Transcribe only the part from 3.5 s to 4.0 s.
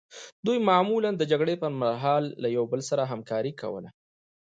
کوله.